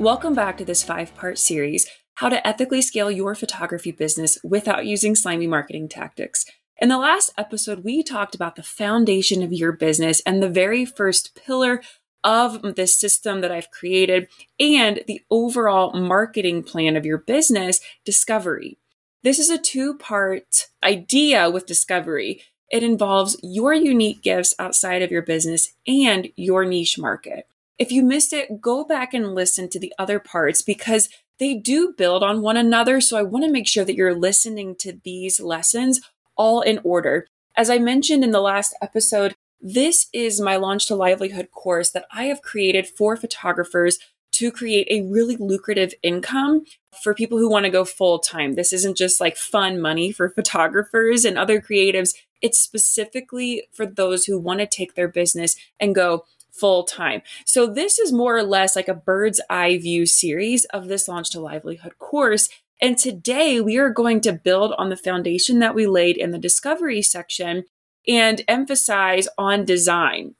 Welcome 0.00 0.34
back 0.34 0.58
to 0.58 0.64
this 0.64 0.82
five 0.82 1.14
part 1.14 1.38
series 1.38 1.88
How 2.16 2.30
to 2.30 2.44
Ethically 2.44 2.82
Scale 2.82 3.12
Your 3.12 3.36
Photography 3.36 3.92
Business 3.92 4.38
Without 4.42 4.86
Using 4.86 5.14
Slimy 5.14 5.46
Marketing 5.46 5.88
Tactics. 5.88 6.44
In 6.78 6.88
the 6.88 6.98
last 6.98 7.32
episode, 7.38 7.84
we 7.84 8.02
talked 8.02 8.34
about 8.34 8.56
the 8.56 8.64
foundation 8.64 9.44
of 9.44 9.52
your 9.52 9.70
business 9.70 10.20
and 10.26 10.42
the 10.42 10.48
very 10.48 10.84
first 10.84 11.36
pillar 11.36 11.80
of 12.24 12.74
this 12.76 12.98
system 12.98 13.40
that 13.40 13.52
I've 13.52 13.70
created 13.70 14.28
and 14.58 15.02
the 15.06 15.22
overall 15.30 15.92
marketing 15.92 16.62
plan 16.62 16.96
of 16.96 17.06
your 17.06 17.18
business, 17.18 17.80
discovery. 18.04 18.78
This 19.22 19.38
is 19.38 19.50
a 19.50 19.58
two 19.58 19.96
part 19.98 20.68
idea 20.82 21.50
with 21.50 21.66
discovery. 21.66 22.42
It 22.70 22.82
involves 22.82 23.36
your 23.42 23.74
unique 23.74 24.22
gifts 24.22 24.54
outside 24.58 25.02
of 25.02 25.10
your 25.10 25.22
business 25.22 25.72
and 25.86 26.28
your 26.36 26.64
niche 26.64 26.98
market. 26.98 27.46
If 27.78 27.90
you 27.90 28.02
missed 28.02 28.32
it, 28.32 28.60
go 28.60 28.84
back 28.84 29.14
and 29.14 29.34
listen 29.34 29.68
to 29.70 29.80
the 29.80 29.92
other 29.98 30.20
parts 30.20 30.62
because 30.62 31.08
they 31.38 31.54
do 31.54 31.94
build 31.96 32.22
on 32.22 32.42
one 32.42 32.56
another. 32.56 33.00
So 33.00 33.16
I 33.16 33.22
want 33.22 33.44
to 33.44 33.50
make 33.50 33.66
sure 33.66 33.84
that 33.84 33.96
you're 33.96 34.14
listening 34.14 34.76
to 34.80 35.00
these 35.02 35.40
lessons 35.40 36.00
all 36.36 36.60
in 36.60 36.78
order. 36.84 37.26
As 37.56 37.70
I 37.70 37.78
mentioned 37.78 38.22
in 38.22 38.30
the 38.30 38.40
last 38.40 38.74
episode, 38.80 39.34
this 39.60 40.08
is 40.12 40.40
my 40.40 40.56
Launch 40.56 40.86
to 40.86 40.94
Livelihood 40.94 41.50
course 41.50 41.90
that 41.90 42.06
I 42.12 42.24
have 42.24 42.42
created 42.42 42.86
for 42.86 43.16
photographers 43.16 43.98
to 44.32 44.50
create 44.50 44.86
a 44.90 45.02
really 45.02 45.36
lucrative 45.36 45.92
income 46.02 46.64
for 47.02 47.14
people 47.14 47.36
who 47.38 47.50
want 47.50 47.64
to 47.64 47.70
go 47.70 47.84
full 47.84 48.18
time. 48.18 48.54
This 48.54 48.72
isn't 48.72 48.96
just 48.96 49.20
like 49.20 49.36
fun 49.36 49.80
money 49.80 50.12
for 50.12 50.30
photographers 50.34 51.24
and 51.24 51.36
other 51.36 51.60
creatives. 51.60 52.14
It's 52.40 52.58
specifically 52.58 53.64
for 53.72 53.84
those 53.84 54.24
who 54.24 54.38
want 54.38 54.60
to 54.60 54.66
take 54.66 54.94
their 54.94 55.08
business 55.08 55.56
and 55.78 55.94
go 55.94 56.24
full 56.50 56.84
time. 56.84 57.22
So 57.44 57.66
this 57.66 57.98
is 57.98 58.12
more 58.12 58.36
or 58.36 58.42
less 58.42 58.76
like 58.76 58.88
a 58.88 58.94
bird's 58.94 59.40
eye 59.50 59.78
view 59.78 60.06
series 60.06 60.64
of 60.66 60.88
this 60.88 61.06
Launch 61.06 61.30
to 61.30 61.40
Livelihood 61.40 61.98
course. 61.98 62.48
And 62.80 62.96
today 62.96 63.60
we 63.60 63.76
are 63.76 63.90
going 63.90 64.20
to 64.22 64.32
build 64.32 64.72
on 64.78 64.88
the 64.88 64.96
foundation 64.96 65.58
that 65.58 65.74
we 65.74 65.86
laid 65.86 66.16
in 66.16 66.30
the 66.30 66.38
discovery 66.38 67.02
section 67.02 67.64
and 68.06 68.42
emphasize 68.48 69.28
on 69.38 69.64
design. 69.64 70.34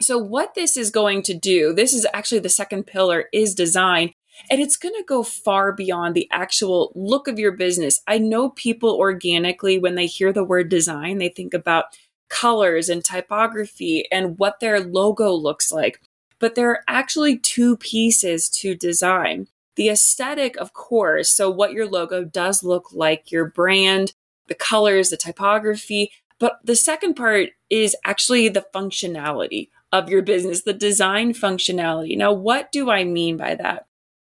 So 0.00 0.18
what 0.18 0.54
this 0.54 0.76
is 0.76 0.90
going 0.90 1.22
to 1.22 1.34
do, 1.34 1.72
this 1.72 1.92
is 1.92 2.06
actually 2.12 2.40
the 2.40 2.48
second 2.48 2.86
pillar 2.86 3.26
is 3.32 3.54
design. 3.54 4.12
And 4.50 4.60
it's 4.60 4.76
going 4.76 4.94
to 4.94 5.04
go 5.04 5.24
far 5.24 5.72
beyond 5.72 6.14
the 6.14 6.28
actual 6.30 6.92
look 6.94 7.26
of 7.26 7.40
your 7.40 7.50
business. 7.50 8.00
I 8.06 8.18
know 8.18 8.50
people 8.50 8.90
organically, 8.90 9.78
when 9.78 9.96
they 9.96 10.06
hear 10.06 10.32
the 10.32 10.44
word 10.44 10.68
design, 10.68 11.18
they 11.18 11.28
think 11.28 11.54
about 11.54 11.86
colors 12.28 12.88
and 12.88 13.04
typography 13.04 14.04
and 14.12 14.38
what 14.38 14.60
their 14.60 14.80
logo 14.80 15.32
looks 15.32 15.72
like. 15.72 16.00
But 16.38 16.54
there 16.54 16.70
are 16.70 16.84
actually 16.86 17.36
two 17.36 17.76
pieces 17.78 18.48
to 18.50 18.76
design. 18.76 19.48
The 19.74 19.88
aesthetic, 19.88 20.56
of 20.56 20.72
course, 20.72 21.30
so 21.30 21.50
what 21.50 21.72
your 21.72 21.88
logo 21.88 22.22
does 22.22 22.62
look 22.62 22.90
like, 22.92 23.32
your 23.32 23.46
brand, 23.46 24.12
the 24.46 24.54
colors, 24.54 25.10
the 25.10 25.16
typography, 25.16 26.12
but 26.38 26.58
the 26.64 26.76
second 26.76 27.14
part 27.14 27.50
is 27.70 27.96
actually 28.04 28.48
the 28.48 28.66
functionality 28.74 29.70
of 29.92 30.08
your 30.08 30.22
business, 30.22 30.62
the 30.62 30.72
design 30.72 31.32
functionality. 31.32 32.16
Now, 32.16 32.32
what 32.32 32.70
do 32.72 32.90
I 32.90 33.04
mean 33.04 33.36
by 33.36 33.54
that? 33.54 33.86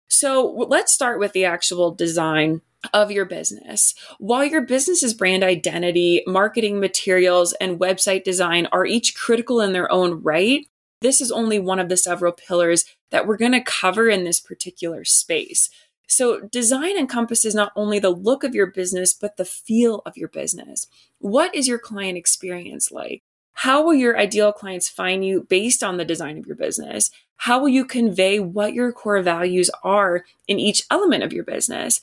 So 0.08 0.66
let's 0.70 0.94
start 0.94 1.20
with 1.20 1.34
the 1.34 1.46
actual 1.46 1.92
design 1.92 2.62
of 2.94 3.12
your 3.12 3.26
business. 3.26 3.96
While 4.20 4.46
your 4.46 4.62
business's 4.62 5.14
brand 5.14 5.44
identity, 5.44 6.24
marketing 6.28 6.80
materials, 6.80 7.54
and 7.54 7.80
website 7.80 8.24
design 8.24 8.68
are 8.72 8.86
each 8.86 9.16
critical 9.16 9.60
in 9.62 9.74
their 9.74 9.92
own 9.92 10.22
right, 10.22 10.68
this 11.02 11.22
is 11.22 11.32
only 11.32 11.60
one 11.60 11.80
of 11.80 11.90
the 11.90 11.98
several 11.98 12.32
pillars 12.32 12.86
that 13.12 13.28
we're 13.28 13.38
going 13.38 13.52
to 13.52 13.62
cover 13.62 14.10
in 14.10 14.24
this 14.24 14.40
particular 14.40 15.04
space. 15.04 15.70
So, 16.08 16.42
design 16.42 16.98
encompasses 16.98 17.56
not 17.56 17.72
only 17.76 18.00
the 18.00 18.10
look 18.10 18.44
of 18.44 18.54
your 18.54 18.68
business, 18.68 19.14
but 19.14 19.38
the 19.38 19.46
feel 19.46 20.02
of 20.06 20.18
your 20.18 20.30
business. 20.30 20.88
What 21.20 21.54
is 21.56 21.68
your 21.68 21.80
client 21.80 22.18
experience 22.18 22.92
like? 22.92 23.24
How 23.54 23.84
will 23.84 23.94
your 23.94 24.18
ideal 24.18 24.52
clients 24.52 24.90
find 24.90 25.26
you 25.26 25.46
based 25.50 25.84
on 25.84 25.98
the 25.98 26.06
design 26.06 26.38
of 26.38 26.46
your 26.46 26.58
business? 26.58 27.10
How 27.38 27.60
will 27.60 27.70
you 27.70 27.86
convey 27.86 28.40
what 28.40 28.74
your 28.74 28.92
core 28.92 29.22
values 29.22 29.72
are 29.84 30.26
in 30.48 30.60
each 30.60 30.84
element 30.92 31.24
of 31.24 31.34
your 31.34 31.44
business? 31.44 32.02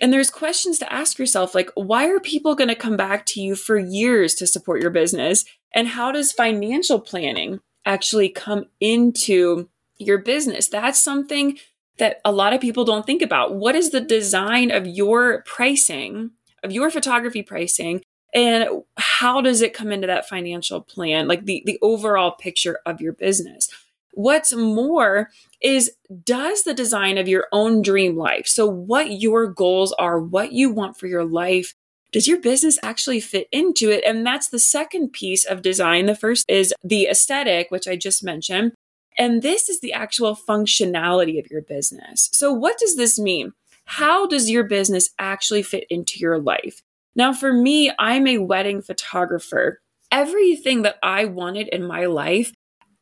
And 0.00 0.12
there's 0.12 0.30
questions 0.30 0.78
to 0.80 0.92
ask 0.92 1.18
yourself 1.18 1.54
like, 1.54 1.70
why 1.74 2.08
are 2.08 2.20
people 2.20 2.54
going 2.54 2.68
to 2.68 2.74
come 2.74 2.96
back 2.96 3.26
to 3.26 3.40
you 3.40 3.54
for 3.54 3.78
years 3.78 4.34
to 4.34 4.46
support 4.46 4.82
your 4.82 4.90
business? 4.90 5.44
And 5.72 5.88
how 5.88 6.12
does 6.12 6.32
financial 6.32 7.00
planning 7.00 7.60
actually 7.86 8.28
come 8.28 8.66
into 8.80 9.68
your 9.98 10.18
business? 10.18 10.68
That's 10.68 11.00
something 11.00 11.58
that 11.98 12.20
a 12.24 12.32
lot 12.32 12.52
of 12.52 12.60
people 12.60 12.84
don't 12.84 13.06
think 13.06 13.22
about. 13.22 13.54
What 13.54 13.74
is 13.74 13.90
the 13.90 14.00
design 14.00 14.70
of 14.70 14.86
your 14.86 15.42
pricing, 15.42 16.30
of 16.62 16.72
your 16.72 16.90
photography 16.90 17.42
pricing? 17.42 18.02
And 18.34 18.82
how 18.96 19.40
does 19.40 19.62
it 19.62 19.74
come 19.74 19.92
into 19.92 20.08
that 20.08 20.28
financial 20.28 20.80
plan, 20.80 21.28
like 21.28 21.44
the, 21.44 21.62
the 21.66 21.78
overall 21.82 22.32
picture 22.32 22.78
of 22.84 23.00
your 23.00 23.12
business? 23.12 23.68
What's 24.12 24.52
more 24.54 25.30
is 25.60 25.92
does 26.24 26.64
the 26.64 26.74
design 26.74 27.18
of 27.18 27.28
your 27.28 27.46
own 27.52 27.82
dream 27.82 28.16
life, 28.16 28.46
so 28.46 28.66
what 28.66 29.20
your 29.20 29.46
goals 29.46 29.92
are, 29.98 30.20
what 30.20 30.52
you 30.52 30.70
want 30.70 30.96
for 30.96 31.06
your 31.06 31.24
life, 31.24 31.74
does 32.12 32.28
your 32.28 32.40
business 32.40 32.78
actually 32.80 33.18
fit 33.18 33.48
into 33.50 33.90
it? 33.90 34.04
And 34.06 34.24
that's 34.24 34.48
the 34.48 34.60
second 34.60 35.12
piece 35.12 35.44
of 35.44 35.62
design. 35.62 36.06
The 36.06 36.14
first 36.14 36.44
is 36.48 36.72
the 36.84 37.06
aesthetic, 37.06 37.72
which 37.72 37.88
I 37.88 37.96
just 37.96 38.22
mentioned. 38.22 38.72
And 39.18 39.42
this 39.42 39.68
is 39.68 39.80
the 39.80 39.92
actual 39.92 40.36
functionality 40.36 41.38
of 41.38 41.50
your 41.50 41.62
business. 41.62 42.28
So, 42.32 42.52
what 42.52 42.78
does 42.78 42.96
this 42.96 43.18
mean? 43.18 43.52
How 43.86 44.26
does 44.26 44.50
your 44.50 44.64
business 44.64 45.10
actually 45.18 45.62
fit 45.62 45.84
into 45.90 46.18
your 46.18 46.38
life? 46.38 46.82
Now, 47.14 47.32
for 47.32 47.52
me, 47.52 47.92
I'm 47.98 48.26
a 48.26 48.38
wedding 48.38 48.82
photographer. 48.82 49.80
Everything 50.10 50.82
that 50.82 50.96
I 51.02 51.26
wanted 51.26 51.68
in 51.68 51.86
my 51.86 52.06
life 52.06 52.52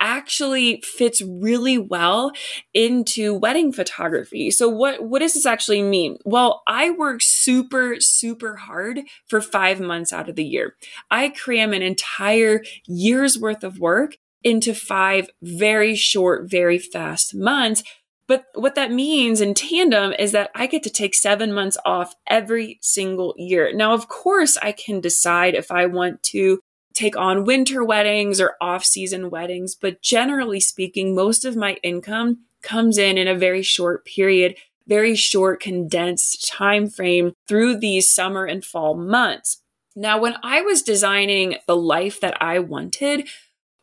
actually 0.03 0.83
fits 0.84 1.23
really 1.23 1.78
well 1.78 2.33
into 2.75 3.33
wedding 3.33 3.73
photography. 3.73 4.50
So 4.50 4.69
what 4.69 5.05
what 5.05 5.21
does 5.21 5.34
this 5.34 5.47
actually 5.47 5.83
mean? 5.83 6.19
Well, 6.25 6.62
I 6.67 6.91
work 6.91 7.21
super 7.23 7.97
super 8.00 8.56
hard 8.56 9.03
for 9.29 9.41
5 9.41 9.81
months 9.81 10.12
out 10.12 10.29
of 10.29 10.34
the 10.34 10.44
year. 10.44 10.75
I 11.11 11.29
cram 11.29 11.73
an 11.73 11.83
entire 11.83 12.62
year's 12.87 13.39
worth 13.39 13.62
of 13.62 13.79
work 13.79 14.17
into 14.45 14.75
five 14.75 15.31
very 15.43 15.95
short, 15.95 16.51
very 16.51 16.79
fast 16.79 17.35
months. 17.35 17.83
But 18.27 18.47
what 18.55 18.77
that 18.77 18.93
means 18.93 19.41
in 19.41 19.55
tandem 19.55 20.12
is 20.19 20.33
that 20.33 20.50
I 20.55 20.67
get 20.67 20.83
to 20.85 20.91
take 20.91 21.15
seven 21.15 21.53
months 21.53 21.77
off 21.85 22.15
every 22.27 22.79
single 22.81 23.35
year. 23.37 23.73
Now, 23.75 23.93
of 23.94 24.09
course, 24.09 24.56
I 24.62 24.73
can 24.73 25.00
decide 25.00 25.55
if 25.55 25.71
I 25.71 25.87
want 25.87 26.23
to 26.25 26.61
take 26.94 27.17
on 27.17 27.44
winter 27.44 27.85
weddings 27.85 28.41
or 28.41 28.56
off 28.61 28.85
season 28.85 29.31
weddings, 29.31 29.75
but 29.75 30.03
generally 30.03 30.61
speaking, 30.61 31.15
most 31.15 31.45
of 31.45 31.56
my 31.56 31.75
income 31.83 32.41
comes 32.62 32.97
in 32.97 33.19
in 33.19 33.29
a 33.29 33.35
very 33.35 33.62
short 33.62 34.05
period, 34.05 34.56
very 34.87 35.15
short 35.15 35.61
condensed 35.61 36.49
time 36.49 36.88
frame 36.88 37.35
through 37.49 37.79
these 37.79 38.11
summer 38.11 38.45
and 38.45 38.65
fall 38.65 38.95
months. 38.95 39.62
Now, 39.95 40.19
when 40.19 40.37
I 40.43 40.62
was 40.62 40.83
designing 40.83 41.56
the 41.67 41.77
life 41.77 42.21
that 42.21 42.41
I 42.41 42.61
wanted, 42.61 43.29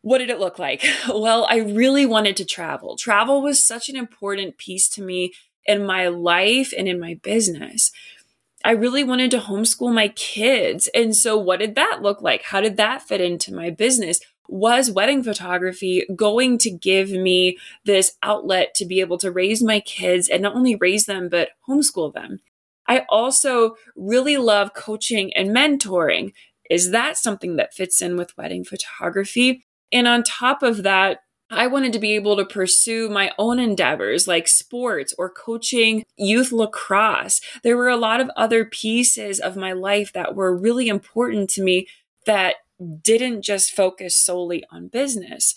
what 0.01 0.19
did 0.19 0.29
it 0.29 0.39
look 0.39 0.59
like? 0.59 0.85
Well, 1.07 1.45
I 1.49 1.57
really 1.57 2.05
wanted 2.05 2.37
to 2.37 2.45
travel. 2.45 2.95
Travel 2.95 3.41
was 3.41 3.63
such 3.63 3.89
an 3.89 3.95
important 3.95 4.57
piece 4.57 4.87
to 4.89 5.01
me 5.01 5.33
in 5.65 5.85
my 5.85 6.07
life 6.07 6.73
and 6.77 6.87
in 6.87 6.99
my 6.99 7.15
business. 7.15 7.91
I 8.63 8.71
really 8.71 9.03
wanted 9.03 9.31
to 9.31 9.39
homeschool 9.39 9.93
my 9.93 10.09
kids. 10.09 10.89
And 10.93 11.15
so, 11.15 11.37
what 11.37 11.59
did 11.59 11.75
that 11.75 11.99
look 12.01 12.21
like? 12.21 12.43
How 12.43 12.61
did 12.61 12.77
that 12.77 13.01
fit 13.01 13.21
into 13.21 13.53
my 13.53 13.69
business? 13.69 14.19
was 14.49 14.89
wedding 14.89 15.23
photography 15.23 16.05
going 16.15 16.57
to 16.57 16.71
give 16.71 17.11
me 17.11 17.57
this 17.85 18.13
outlet 18.23 18.73
to 18.73 18.85
be 18.85 18.99
able 18.99 19.17
to 19.19 19.31
raise 19.31 19.61
my 19.61 19.79
kids 19.79 20.27
and 20.27 20.41
not 20.41 20.55
only 20.55 20.75
raise 20.75 21.05
them, 21.05 21.29
but 21.29 21.49
homeschool 21.67 22.13
them? 22.13 22.39
I 22.87 23.05
also 23.09 23.75
really 23.95 24.37
love 24.37 24.73
coaching 24.73 25.31
and 25.35 25.55
mentoring. 25.55 26.33
Is 26.69 26.89
that 26.91 27.17
something 27.17 27.55
that 27.57 27.73
fits 27.73 28.01
in 28.01 28.17
with 28.17 28.35
wedding 28.37 28.63
photography? 28.63 29.65
And 29.91 30.07
on 30.07 30.23
top 30.23 30.63
of 30.63 30.83
that, 30.83 31.21
I 31.51 31.65
wanted 31.65 31.93
to 31.93 31.99
be 31.99 32.13
able 32.15 32.37
to 32.37 32.45
pursue 32.45 33.09
my 33.09 33.31
own 33.39 33.59
endeavors 33.59 34.27
like 34.27 34.47
sports 34.47 35.15
or 35.17 35.31
coaching 35.31 36.05
youth 36.15 36.51
lacrosse. 36.51 37.41
There 37.63 37.75
were 37.75 37.89
a 37.89 37.97
lot 37.97 38.21
of 38.21 38.29
other 38.35 38.65
pieces 38.65 39.39
of 39.39 39.55
my 39.55 39.73
life 39.73 40.13
that 40.13 40.35
were 40.35 40.55
really 40.55 40.87
important 40.87 41.49
to 41.51 41.63
me 41.63 41.87
that 42.27 42.57
didn't 43.01 43.41
just 43.41 43.71
focus 43.71 44.15
solely 44.15 44.63
on 44.71 44.89
business. 44.89 45.55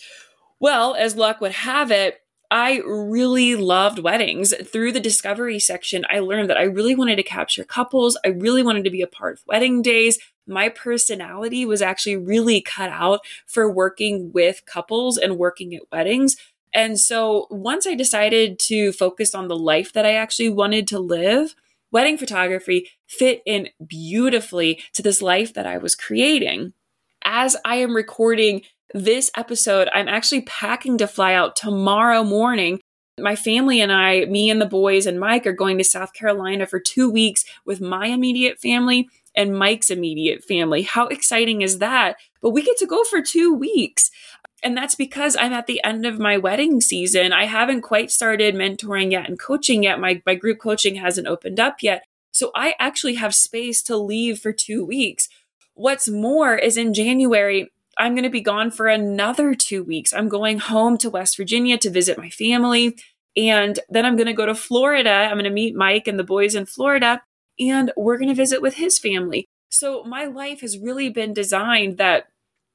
Well, 0.59 0.95
as 0.95 1.15
luck 1.15 1.41
would 1.41 1.53
have 1.53 1.91
it, 1.91 2.21
I 2.51 2.83
really 2.87 3.57
loved 3.57 3.99
weddings. 3.99 4.55
Through 4.55 4.93
the 4.93 5.01
discovery 5.01 5.59
section, 5.59 6.05
I 6.11 6.19
learned 6.19 6.51
that 6.51 6.59
I 6.59 6.65
really 6.65 6.95
wanted 6.95 7.17
to 7.17 7.23
capture 7.23 7.65
couples. 7.65 8.19
I 8.25 8.29
really 8.29 8.63
wanted 8.63 8.85
to 8.85 8.91
be 8.91 9.03
a 9.03 9.07
part 9.07 9.35
of 9.35 9.45
wedding 9.47 9.83
days. 9.83 10.19
My 10.47 10.69
personality 10.69 11.65
was 11.65 11.83
actually 11.83 12.17
really 12.17 12.61
cut 12.61 12.91
out 12.91 13.21
for 13.47 13.71
working 13.71 14.33
with 14.33 14.67
couples 14.67 15.17
and 15.17 15.39
working 15.39 15.75
at 15.75 15.83
weddings. 15.93 16.37
And 16.75 16.99
so 16.99 17.47
once 17.51 17.87
I 17.87 17.95
decided 17.95 18.59
to 18.61 18.93
focus 18.93 19.35
on 19.35 19.49
the 19.49 19.57
life 19.57 19.93
that 19.93 20.07
I 20.07 20.15
actually 20.15 20.49
wanted 20.49 20.87
to 20.89 20.99
live, 20.99 21.55
wedding 21.93 22.17
photography 22.17 22.89
fit 23.07 23.43
in 23.47 23.69
beautifully 23.87 24.83
to 24.95 25.03
this 25.03 25.23
life 25.23 25.53
that 25.55 25.67
I 25.67 25.79
was 25.79 25.95
creating. 25.95 26.73
As 27.25 27.57
I 27.65 27.77
am 27.77 27.95
recording 27.95 28.63
this 28.95 29.31
episode, 29.37 29.89
I'm 29.93 30.09
actually 30.09 30.43
packing 30.43 30.99
to 30.99 31.07
fly 31.07 31.35
out 31.35 31.55
tomorrow 31.55 32.25
morning. 32.25 32.81
My 33.21 33.37
family 33.37 33.81
and 33.81 33.93
I, 33.93 34.25
me 34.25 34.51
and 34.51 34.61
the 34.61 34.67
boys 34.67 35.07
and 35.07 35.21
Mike, 35.21 35.47
are 35.47 35.53
going 35.53 35.79
to 35.79 35.85
South 35.85 36.15
Carolina 36.15 36.67
for 36.67 36.81
two 36.81 37.11
weeks 37.11 37.45
with 37.67 37.81
my 37.81 38.07
immediate 38.07 38.59
family 38.59 39.09
and 39.35 39.59
Mike's 39.59 39.91
immediate 39.91 40.45
family. 40.45 40.83
How 40.83 41.07
exciting 41.07 41.63
is 41.63 41.79
that? 41.79 42.17
But 42.41 42.51
we 42.51 42.63
get 42.63 42.77
to 42.79 42.87
go 42.87 43.03
for 43.05 43.23
two 43.23 43.55
weeks. 43.55 44.11
And 44.63 44.77
that's 44.77 44.95
because 44.95 45.37
I'm 45.37 45.53
at 45.53 45.67
the 45.67 45.83
end 45.83 46.07
of 46.07 46.19
my 46.19 46.37
wedding 46.37 46.81
season. 46.81 47.33
I 47.33 47.47
haven't 47.47 47.83
quite 47.83 48.11
started 48.11 48.55
mentoring 48.55 49.11
yet 49.11 49.29
and 49.29 49.39
coaching 49.39 49.83
yet. 49.83 49.99
My, 49.99 50.23
my 50.25 50.37
group 50.37 50.61
coaching 50.61 50.97
hasn't 50.97 51.27
opened 51.27 51.59
up 51.59 51.83
yet. 51.83 52.05
So 52.31 52.51
I 52.55 52.75
actually 52.79 53.15
have 53.15 53.35
space 53.35 53.83
to 53.85 53.97
leave 53.97 54.39
for 54.39 54.53
two 54.53 54.85
weeks. 54.85 55.29
What's 55.75 56.09
more 56.09 56.57
is 56.57 56.77
in 56.77 56.95
January, 56.95 57.71
I'm 57.99 58.15
going 58.15 58.25
to 58.25 58.31
be 58.31 58.41
gone 58.41 58.71
for 58.71 58.87
another 58.87 59.55
two 59.55 59.83
weeks. 59.83 60.13
I'm 60.13 60.29
going 60.29 60.59
home 60.59 60.97
to 60.99 61.11
West 61.11 61.37
Virginia 61.37 61.77
to 61.79 61.91
visit 61.91 62.17
my 62.17 62.31
family. 62.31 62.97
And 63.37 63.79
then 63.89 64.07
I'm 64.07 64.17
going 64.17 64.27
to 64.27 64.33
go 64.33 64.47
to 64.47 64.55
Florida. 64.55 65.11
I'm 65.11 65.35
going 65.35 65.45
to 65.45 65.51
meet 65.51 65.75
Mike 65.75 66.07
and 66.07 66.19
the 66.19 66.25
boys 66.25 66.55
in 66.55 66.67
Florida, 66.67 67.23
and 67.59 67.93
we're 67.97 68.19
going 68.19 68.29
to 68.29 68.35
visit 68.35 68.63
with 68.63 68.75
his 68.75 68.99
family. 68.99 69.47
So 69.71 70.05
my 70.05 70.25
life 70.27 70.61
has 70.61 70.79
really 70.79 71.09
been 71.09 71.33
designed 71.33 71.99
that 71.99 72.27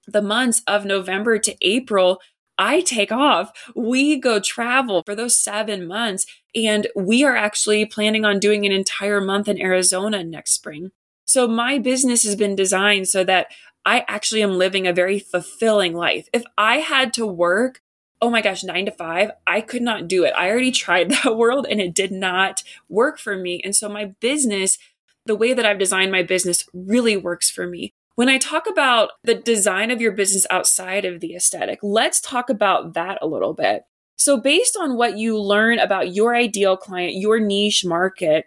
the 0.07 0.21
months 0.21 0.62
of 0.68 0.85
November 0.85 1.38
to 1.39 1.56
April, 1.62 2.19
I 2.57 2.81
take 2.81 3.12
off. 3.12 3.51
We 3.75 4.19
go 4.19 4.39
travel 4.39 5.03
for 5.06 5.13
those 5.13 5.38
seven 5.38 5.85
months. 5.85 6.25
And 6.56 6.88
we 6.95 7.24
are 7.24 7.35
actually 7.35 7.85
planning 7.85 8.25
on 8.25 8.39
doing 8.39 8.65
an 8.65 8.71
entire 8.71 9.21
month 9.21 9.47
in 9.47 9.62
Arizona 9.62 10.24
next 10.24 10.53
spring. 10.53 10.91
So 11.25 11.47
my 11.47 11.77
business 11.77 12.23
has 12.23 12.35
been 12.35 12.56
designed 12.56 13.09
so 13.09 13.23
that 13.25 13.47
I 13.85 14.06
actually 14.07 14.41
am 14.41 14.57
living 14.57 14.88
a 14.88 14.94
very 14.94 15.19
fulfilling 15.19 15.94
life. 15.94 16.27
If 16.33 16.44
I 16.57 16.77
had 16.77 17.13
to 17.13 17.27
work, 17.27 17.81
oh 18.21 18.29
my 18.29 18.41
gosh, 18.41 18.63
nine 18.63 18.85
to 18.85 18.91
five, 18.91 19.31
I 19.45 19.61
could 19.61 19.81
not 19.81 20.07
do 20.07 20.23
it. 20.23 20.33
I 20.35 20.49
already 20.49 20.71
tried 20.83 21.09
that 21.11 21.37
world 21.37 21.67
and 21.69 21.79
it 21.79 21.93
did 21.93 22.11
not 22.11 22.63
work 22.89 23.19
for 23.19 23.37
me. 23.37 23.61
And 23.63 23.75
so 23.75 23.89
my 23.89 24.05
business, 24.19 24.77
the 25.25 25.35
way 25.35 25.53
that 25.53 25.65
I've 25.65 25.79
designed 25.79 26.11
my 26.11 26.23
business 26.23 26.65
really 26.73 27.17
works 27.17 27.49
for 27.49 27.67
me. 27.67 27.93
When 28.15 28.29
I 28.29 28.39
talk 28.39 28.65
about 28.67 29.11
the 29.23 29.35
design 29.35 29.91
of 29.91 30.01
your 30.01 30.11
business 30.11 30.47
outside 30.49 31.05
of 31.05 31.19
the 31.19 31.35
aesthetic, 31.35 31.79
let's 31.83 32.19
talk 32.19 32.49
about 32.49 32.95
that 32.95 33.19
a 33.21 33.27
little 33.27 33.53
bit. 33.53 33.83
So, 34.15 34.41
based 34.41 34.75
on 34.75 34.97
what 34.97 35.19
you 35.19 35.39
learn 35.39 35.77
about 35.77 36.15
your 36.15 36.35
ideal 36.35 36.75
client, 36.75 37.13
your 37.13 37.39
niche 37.39 37.85
market, 37.85 38.45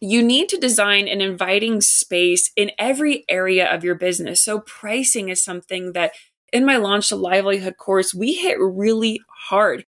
you 0.00 0.22
need 0.22 0.50
to 0.50 0.58
design 0.58 1.08
an 1.08 1.22
inviting 1.22 1.80
space 1.80 2.50
in 2.54 2.72
every 2.78 3.24
area 3.30 3.72
of 3.72 3.82
your 3.82 3.94
business. 3.94 4.42
So, 4.42 4.60
pricing 4.60 5.30
is 5.30 5.42
something 5.42 5.94
that 5.94 6.12
in 6.52 6.64
my 6.64 6.76
Launch 6.76 7.08
to 7.08 7.16
Livelihood 7.16 7.76
course, 7.78 8.14
we 8.14 8.34
hit 8.34 8.58
really 8.60 9.20
hard. 9.48 9.84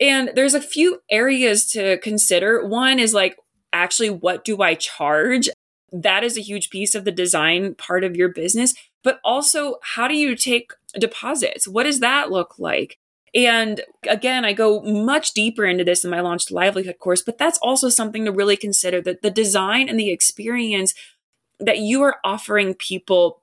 And 0.00 0.30
there's 0.34 0.54
a 0.54 0.60
few 0.60 1.00
areas 1.10 1.70
to 1.72 1.98
consider. 1.98 2.66
One 2.66 2.98
is 2.98 3.14
like, 3.14 3.36
actually, 3.72 4.10
what 4.10 4.44
do 4.44 4.62
I 4.62 4.74
charge? 4.74 5.48
That 5.92 6.22
is 6.24 6.36
a 6.36 6.42
huge 6.42 6.70
piece 6.70 6.94
of 6.94 7.04
the 7.04 7.12
design 7.12 7.74
part 7.74 8.04
of 8.04 8.16
your 8.16 8.28
business. 8.28 8.74
But 9.02 9.20
also, 9.24 9.76
how 9.82 10.08
do 10.08 10.14
you 10.14 10.36
take 10.36 10.72
deposits? 10.98 11.66
What 11.66 11.84
does 11.84 12.00
that 12.00 12.30
look 12.30 12.58
like? 12.58 12.98
And 13.34 13.82
again, 14.08 14.44
I 14.44 14.52
go 14.52 14.80
much 14.80 15.34
deeper 15.34 15.64
into 15.64 15.84
this 15.84 16.04
in 16.04 16.10
my 16.10 16.20
Launch 16.20 16.46
to 16.46 16.54
Livelihood 16.54 16.98
course, 16.98 17.22
but 17.22 17.38
that's 17.38 17.58
also 17.62 17.88
something 17.88 18.24
to 18.24 18.32
really 18.32 18.56
consider 18.56 19.00
that 19.02 19.22
the 19.22 19.30
design 19.30 19.88
and 19.88 20.00
the 20.00 20.10
experience 20.10 20.94
that 21.60 21.78
you 21.78 22.02
are 22.02 22.16
offering 22.24 22.74
people 22.74 23.42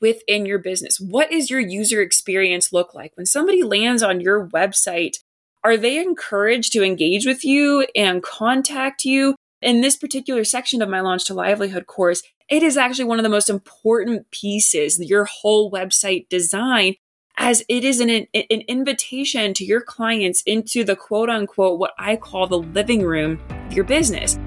within 0.00 0.46
your 0.46 0.58
business. 0.58 0.98
What 1.00 1.32
is 1.32 1.50
your 1.50 1.60
user 1.60 2.00
experience 2.00 2.72
look 2.72 2.94
like? 2.94 3.12
When 3.16 3.26
somebody 3.26 3.62
lands 3.62 4.02
on 4.02 4.20
your 4.20 4.48
website, 4.48 5.18
are 5.64 5.76
they 5.76 5.98
encouraged 5.98 6.72
to 6.72 6.84
engage 6.84 7.26
with 7.26 7.44
you 7.44 7.86
and 7.94 8.22
contact 8.22 9.04
you? 9.04 9.34
In 9.62 9.80
this 9.80 9.96
particular 9.96 10.44
section 10.44 10.82
of 10.82 10.88
my 10.88 11.00
Launch 11.00 11.24
to 11.24 11.34
Livelihood 11.34 11.86
course, 11.86 12.22
it 12.48 12.62
is 12.62 12.76
actually 12.76 13.06
one 13.06 13.18
of 13.18 13.24
the 13.24 13.28
most 13.28 13.50
important 13.50 14.30
pieces, 14.30 15.00
your 15.00 15.24
whole 15.24 15.72
website 15.72 16.28
design, 16.28 16.94
as 17.38 17.64
it 17.68 17.84
is 17.84 18.00
an, 18.00 18.10
an 18.10 18.26
invitation 18.68 19.54
to 19.54 19.64
your 19.64 19.80
clients 19.80 20.42
into 20.46 20.84
the 20.84 20.94
quote 20.94 21.28
unquote, 21.28 21.78
what 21.78 21.92
I 21.98 22.16
call 22.16 22.46
the 22.46 22.58
living 22.58 23.02
room 23.02 23.40
of 23.48 23.72
your 23.72 23.84
business. 23.84 24.38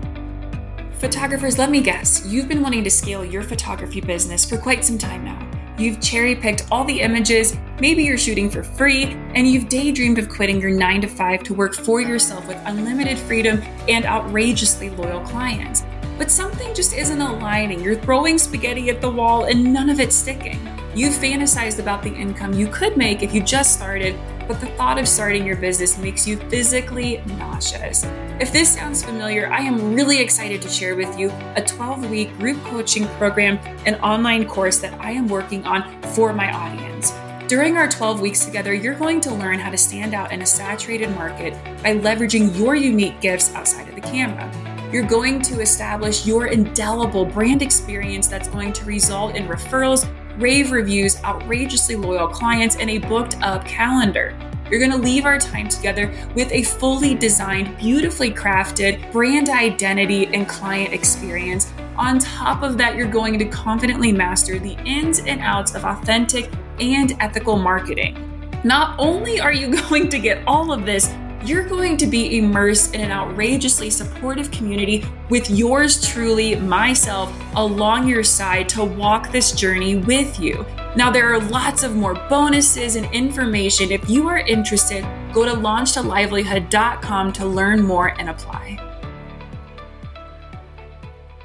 Photographers, 0.99 1.57
let 1.57 1.71
me 1.71 1.79
guess, 1.79 2.25
you've 2.25 2.49
been 2.49 2.61
wanting 2.61 2.83
to 2.83 2.89
scale 2.89 3.23
your 3.23 3.41
photography 3.41 4.01
business 4.01 4.43
for 4.43 4.57
quite 4.57 4.83
some 4.83 4.97
time 4.97 5.23
now. 5.23 5.49
You've 5.77 6.01
cherry 6.01 6.35
picked 6.35 6.65
all 6.69 6.83
the 6.83 6.99
images, 6.99 7.55
maybe 7.79 8.03
you're 8.03 8.17
shooting 8.17 8.49
for 8.49 8.65
free, 8.65 9.05
and 9.33 9.47
you've 9.47 9.69
daydreamed 9.69 10.17
of 10.17 10.27
quitting 10.27 10.59
your 10.59 10.71
9 10.71 10.99
to 10.99 11.07
5 11.07 11.43
to 11.43 11.53
work 11.53 11.73
for 11.73 12.01
yourself 12.01 12.45
with 12.49 12.61
unlimited 12.65 13.17
freedom 13.17 13.61
and 13.87 14.03
outrageously 14.03 14.89
loyal 14.89 15.21
clients. 15.21 15.85
But 16.17 16.29
something 16.29 16.75
just 16.75 16.93
isn't 16.93 17.21
aligning. 17.21 17.81
You're 17.81 17.95
throwing 17.95 18.37
spaghetti 18.37 18.89
at 18.89 18.99
the 18.99 19.09
wall 19.09 19.45
and 19.45 19.71
none 19.71 19.89
of 19.89 20.01
it's 20.01 20.17
sticking. 20.17 20.59
You've 20.93 21.13
fantasized 21.13 21.79
about 21.79 22.03
the 22.03 22.13
income 22.13 22.51
you 22.51 22.67
could 22.67 22.97
make 22.97 23.23
if 23.23 23.33
you 23.33 23.41
just 23.41 23.73
started, 23.73 24.19
but 24.49 24.59
the 24.59 24.65
thought 24.65 24.97
of 24.97 25.07
starting 25.07 25.45
your 25.45 25.55
business 25.55 25.99
makes 25.99 26.27
you 26.27 26.35
physically 26.49 27.21
nauseous. 27.37 28.03
If 28.39 28.51
this 28.51 28.67
sounds 28.67 29.03
familiar, 29.03 29.47
I 29.47 29.59
am 29.59 29.93
really 29.93 30.19
excited 30.19 30.59
to 30.63 30.67
share 30.67 30.95
with 30.95 31.19
you 31.19 31.29
a 31.55 31.61
12 31.61 32.09
week 32.09 32.35
group 32.39 32.59
coaching 32.63 33.05
program 33.19 33.59
and 33.85 33.95
online 33.97 34.47
course 34.47 34.79
that 34.79 34.99
I 34.99 35.11
am 35.11 35.27
working 35.27 35.63
on 35.65 36.01
for 36.15 36.33
my 36.33 36.51
audience. 36.51 37.13
During 37.47 37.77
our 37.77 37.87
12 37.87 38.21
weeks 38.21 38.43
together, 38.43 38.73
you're 38.73 38.95
going 38.95 39.21
to 39.21 39.35
learn 39.35 39.59
how 39.59 39.69
to 39.69 39.77
stand 39.77 40.15
out 40.15 40.31
in 40.31 40.41
a 40.41 40.47
saturated 40.47 41.11
market 41.11 41.53
by 41.83 41.95
leveraging 41.95 42.57
your 42.57 42.73
unique 42.73 43.21
gifts 43.21 43.53
outside 43.53 43.87
of 43.87 43.93
the 43.93 44.01
camera. 44.01 44.51
You're 44.91 45.05
going 45.05 45.43
to 45.43 45.59
establish 45.59 46.25
your 46.25 46.47
indelible 46.47 47.23
brand 47.23 47.61
experience 47.61 48.27
that's 48.27 48.47
going 48.47 48.73
to 48.73 48.85
result 48.85 49.35
in 49.35 49.47
referrals 49.47 50.09
rave 50.39 50.71
reviews, 50.71 51.21
outrageously 51.23 51.95
loyal 51.95 52.27
clients, 52.27 52.77
and 52.77 52.89
a 52.89 52.97
booked 52.97 53.39
up 53.41 53.65
calendar. 53.65 54.35
You're 54.69 54.79
going 54.79 54.91
to 54.91 54.97
leave 54.97 55.25
our 55.25 55.39
time 55.39 55.67
together 55.67 56.13
with 56.35 56.51
a 56.51 56.63
fully 56.63 57.15
designed, 57.15 57.75
beautifully 57.77 58.31
crafted 58.31 59.11
brand 59.11 59.49
identity 59.49 60.27
and 60.27 60.47
client 60.47 60.93
experience. 60.93 61.71
On 61.97 62.19
top 62.19 62.61
of 62.61 62.77
that, 62.77 62.95
you're 62.95 63.07
going 63.07 63.39
to 63.39 63.45
confidently 63.45 64.11
master 64.11 64.59
the 64.59 64.77
ins 64.85 65.19
and 65.19 65.41
outs 65.41 65.75
of 65.75 65.85
authentic 65.85 66.49
and 66.79 67.17
ethical 67.19 67.57
marketing. 67.57 68.25
Not 68.63 68.95
only 68.99 69.39
are 69.39 69.53
you 69.53 69.75
going 69.89 70.07
to 70.09 70.19
get 70.19 70.43
all 70.45 70.71
of 70.71 70.85
this, 70.85 71.13
you're 71.45 71.63
going 71.63 71.95
to 71.97 72.05
be 72.05 72.37
immersed 72.37 72.93
in 72.93 73.01
an 73.01 73.11
outrageously 73.11 73.89
supportive 73.89 74.51
community 74.51 75.05
with 75.29 75.49
yours 75.49 76.05
truly, 76.05 76.55
myself, 76.55 77.33
along 77.55 78.07
your 78.07 78.23
side 78.23 78.67
to 78.69 78.83
walk 78.83 79.31
this 79.31 79.53
journey 79.53 79.95
with 79.95 80.39
you. 80.39 80.65
Now, 80.95 81.09
there 81.09 81.33
are 81.33 81.39
lots 81.39 81.83
of 81.83 81.95
more 81.95 82.15
bonuses 82.29 82.95
and 82.95 83.05
information. 83.13 83.91
If 83.91 84.09
you 84.09 84.27
are 84.27 84.39
interested, 84.39 85.05
go 85.33 85.45
to 85.45 85.51
launchtolivelihood.com 85.51 87.33
to 87.33 87.45
learn 87.45 87.83
more 87.83 88.19
and 88.19 88.29
apply. 88.29 88.85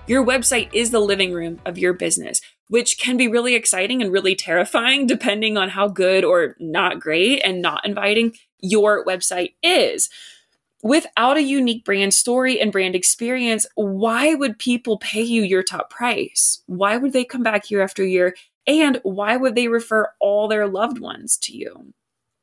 Your 0.07 0.27
website 0.27 0.71
is 0.73 0.91
the 0.91 1.01
living 1.01 1.33
room 1.33 1.61
of 1.65 1.79
your 1.79 1.93
business. 1.93 2.41
which 2.69 2.99
can 2.99 3.17
be 3.17 3.29
really 3.29 3.55
exciting 3.55 4.03
and 4.03 4.11
really 4.13 4.35
terrifying 4.35 5.07
depending 5.07 5.57
on 5.57 5.69
how 5.69 5.87
good 5.89 6.25
or 6.25 6.57
not 6.59 6.99
great 6.99 7.41
and 7.45 7.61
not 7.61 7.85
inviting 7.85 8.33
your 8.65 9.05
website 9.05 9.55
is. 9.63 10.09
Without 10.83 11.37
a 11.37 11.43
unique 11.43 11.85
brand 11.85 12.13
story 12.13 12.61
and 12.61 12.73
brand 12.73 12.95
experience, 12.95 13.67
why 13.75 14.35
would 14.35 14.59
people 14.59 14.99
pay 14.99 15.23
you 15.23 15.43
your 15.43 15.63
top 15.63 15.89
price? 15.89 16.63
Why 16.67 16.97
would 16.97 17.13
they 17.13 17.25
come 17.25 17.43
back 17.43 17.71
year 17.71 17.83
after 17.83 18.05
year? 18.05 18.35
And 18.67 19.01
why 19.03 19.37
would 19.37 19.55
they 19.55 19.69
refer 19.69 20.09
all 20.21 20.49
their 20.49 20.67
loved 20.67 20.99
ones 20.99 21.39
to 21.39 21.57
you? 21.57 21.95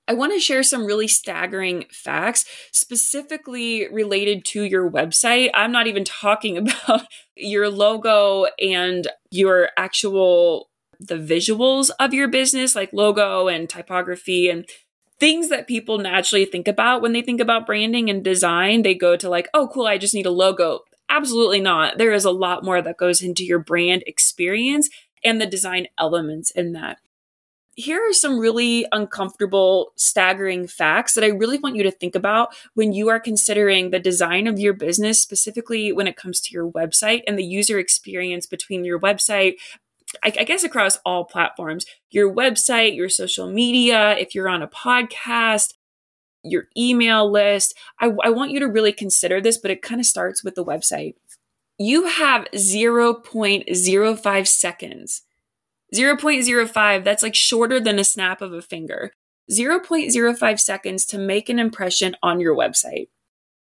I 0.08 0.14
want 0.14 0.34
to 0.34 0.40
share 0.40 0.64
some 0.64 0.86
really 0.86 1.08
staggering 1.08 1.86
facts 1.92 2.46
specifically 2.72 3.88
related 3.94 4.44
to 4.46 4.64
your 4.64 4.90
website. 4.90 5.52
I'm 5.54 5.72
not 5.72 5.88
even 5.88 6.04
talking 6.04 6.58
about 6.88 7.04
your 7.36 7.70
logo 7.70 8.48
and 8.60 9.08
your 9.30 9.70
actual 9.78 10.70
the 11.00 11.16
visuals 11.16 11.90
of 12.00 12.14
your 12.14 12.28
business 12.28 12.76
like 12.76 12.94
logo 12.94 13.48
and 13.48 13.68
typography 13.68 14.50
and 14.50 14.68
things 15.22 15.48
that 15.48 15.68
people 15.68 16.00
naturally 16.00 16.44
think 16.44 16.68
about 16.68 17.02
when 17.02 17.14
they 17.14 17.22
think 17.22 17.40
about 17.40 17.66
branding 17.66 18.10
and 18.10 18.24
design. 18.24 18.82
They 18.82 18.96
go 18.96 19.16
to 19.16 19.30
like, 19.30 19.48
"Oh, 19.54 19.70
cool, 19.70 19.88
I 19.88 19.98
just 19.98 20.14
need 20.14 20.26
a 20.26 20.32
logo." 20.32 20.82
Absolutely 21.08 21.62
not. 21.62 21.98
There 21.98 22.12
is 22.12 22.26
a 22.26 22.32
lot 22.32 22.66
more 22.66 22.82
that 22.82 22.98
goes 22.98 23.22
into 23.22 23.46
your 23.46 23.60
brand 23.60 24.04
experience 24.08 24.90
and 25.24 25.40
the 25.40 25.46
design 25.46 25.88
elements 25.98 26.52
in 26.52 26.74
that 26.74 26.98
here 27.76 28.02
are 28.08 28.14
some 28.14 28.38
really 28.38 28.86
uncomfortable, 28.92 29.94
staggering 29.96 30.68
facts 30.68 31.14
that 31.14 31.24
I 31.24 31.28
really 31.28 31.58
want 31.58 31.76
you 31.76 31.84
to 31.84 31.92
think 31.92 32.16
about 32.16 32.54
when 32.74 32.92
you 32.94 33.10
are 33.10 33.20
considering 33.20 33.90
the 33.90 34.00
design 34.00 34.48
of 34.48 34.60
your 34.60 34.74
business, 34.74 35.22
specifically 35.22 35.92
when 35.92 36.08
it 36.08 36.18
comes 36.18 36.42
to 36.42 36.54
your 36.54 36.70
website 36.70 37.22
and 37.28 37.38
the 37.38 37.46
user 37.46 37.80
experience 37.80 38.46
between 38.46 38.84
your 38.84 39.00
website. 39.00 39.54
I, 40.24 40.34
I 40.40 40.44
guess 40.44 40.64
across 40.64 40.98
all 41.06 41.26
platforms, 41.26 41.86
your 42.10 42.34
website, 42.34 42.96
your 42.96 43.10
social 43.10 43.50
media, 43.52 44.18
if 44.18 44.36
you're 44.36 44.50
on 44.50 44.62
a 44.62 44.68
podcast, 44.68 45.74
your 46.44 46.66
email 46.78 47.32
list. 47.32 47.78
I, 48.00 48.12
I 48.24 48.30
want 48.30 48.52
you 48.52 48.60
to 48.60 48.68
really 48.68 48.94
consider 48.94 49.40
this, 49.42 49.58
but 49.58 49.72
it 49.72 49.82
kind 49.82 50.02
of 50.02 50.06
starts 50.08 50.44
with 50.44 50.56
the 50.56 50.66
website. 50.66 51.16
You 51.78 52.08
have 52.08 52.48
0.05 52.54 54.48
seconds 54.48 55.24
0.05, 55.94 57.04
that's 57.04 57.24
like 57.24 57.36
shorter 57.36 57.80
than 57.80 58.00
a 58.00 58.04
snap 58.04 58.42
of 58.42 58.54
a 58.54 58.62
finger. 58.62 59.12
0.05 59.52 60.60
seconds 60.60 61.06
to 61.06 61.18
make 61.18 61.50
an 61.50 61.60
impression 61.60 62.16
on 62.24 62.40
your 62.40 62.56
website. 62.56 63.10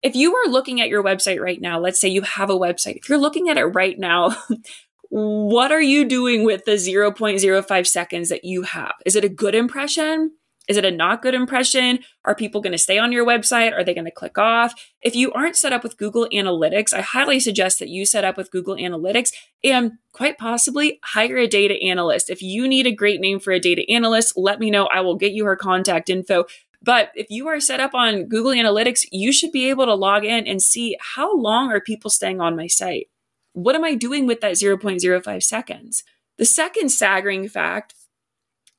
If 0.03 0.15
you 0.15 0.35
are 0.35 0.51
looking 0.51 0.81
at 0.81 0.89
your 0.89 1.03
website 1.03 1.41
right 1.41 1.61
now, 1.61 1.79
let's 1.79 2.01
say 2.01 2.09
you 2.09 2.23
have 2.23 2.51
a 2.51 2.59
website, 2.59 2.97
if 2.97 3.09
you're 3.09 3.19
looking 3.19 3.49
at 3.49 3.59
it 3.59 3.65
right 3.65 3.99
now, 3.99 4.37
what 5.17 5.71
are 5.71 5.81
you 5.81 6.05
doing 6.05 6.43
with 6.43 6.65
the 6.65 6.73
0.05 6.73 7.87
seconds 7.87 8.31
that 8.31 8.45
you 8.45 8.63
have? 8.63 8.95
Is 9.07 9.15
it 9.15 9.23
a 9.23 9.29
good 9.29 9.55
impression? 9.55 10.33
Is 10.67 10.77
it 10.77 10.85
a 10.85 10.91
not 10.91 11.23
good 11.23 11.35
impression? 11.35 12.01
Are 12.25 12.35
people 12.35 12.61
going 12.61 12.73
to 12.73 12.79
stay 12.79 12.99
on 12.99 13.13
your 13.13 13.25
website? 13.25 13.73
Are 13.73 13.85
they 13.85 13.95
going 13.95 14.07
to 14.07 14.11
click 14.11 14.39
off? 14.39 14.75
If 15.03 15.15
you 15.15 15.31
aren't 15.31 15.55
set 15.55 15.73
up 15.73 15.85
with 15.85 15.99
Google 15.99 16.27
Analytics, 16.33 16.93
I 16.93 17.03
highly 17.03 17.39
suggest 17.39 17.79
that 17.79 17.91
you 17.91 18.05
set 18.05 18.25
up 18.25 18.37
with 18.37 18.51
Google 18.51 18.75
Analytics 18.75 19.31
and 19.63 19.93
quite 20.11 20.37
possibly 20.37 20.99
hire 21.05 21.37
a 21.37 21.47
data 21.47 21.75
analyst. 21.81 22.29
If 22.29 22.43
you 22.43 22.67
need 22.67 22.89
a 22.89 22.93
great 22.93 23.21
name 23.21 23.39
for 23.39 23.53
a 23.53 23.61
data 23.61 23.89
analyst, 23.89 24.33
let 24.37 24.59
me 24.59 24.69
know. 24.69 24.87
I 24.87 25.01
will 25.03 25.15
get 25.15 25.31
you 25.31 25.45
her 25.45 25.55
contact 25.55 26.11
info. 26.11 26.47
But 26.83 27.11
if 27.15 27.29
you 27.31 27.47
are 27.47 27.61
set 27.61 27.79
up 27.79 27.95
on 27.95 28.25
Google 28.25 28.51
Analytics, 28.51 29.05
you 29.13 29.33
should 29.33 29.53
be 29.53 29.71
able 29.71 29.87
to 29.87 29.95
log 29.95 30.25
in 30.25 30.45
and 30.49 30.61
see 30.61 30.97
how 31.15 31.37
long 31.37 31.71
are 31.71 31.81
people 31.81 32.11
staying 32.11 32.41
on 32.41 32.57
my 32.57 32.67
site? 32.67 33.07
What 33.55 33.75
am 33.75 33.85
I 33.85 33.95
doing 33.95 34.27
with 34.27 34.41
that 34.43 34.53
0.05 34.55 35.43
seconds? 35.43 36.05
The 36.39 36.45
second 36.45 36.91
staggering 36.91 37.49
fact 37.49 37.95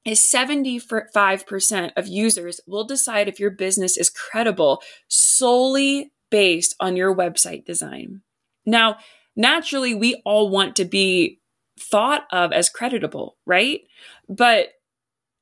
is 0.04 0.20
75% 0.20 1.92
of 1.96 2.08
users 2.08 2.62
will 2.68 2.84
decide 2.84 3.28
if 3.28 3.40
your 3.40 3.50
business 3.50 3.98
is 3.98 4.10
credible 4.10 4.82
solely 5.08 6.12
based 6.30 6.76
on 6.80 6.96
your 6.96 7.16
website 7.16 7.66
design. 7.66 8.22
Now, 8.66 8.98
naturally, 9.36 9.96
we 9.96 10.22
all 10.26 10.50
want 10.50 10.76
to 10.76 10.86
be 10.86 11.40
thought 11.80 12.26
of 12.32 12.52
as 12.52 12.70
creditable, 12.70 13.38
right? 13.46 13.82
But 14.30 14.74